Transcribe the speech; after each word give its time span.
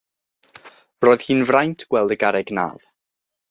Roedd 1.05 1.27
hi'n 1.27 1.45
fraint 1.51 1.87
gweld 1.93 2.17
y 2.17 2.19
garreg 2.25 2.53
nadd. 2.61 2.91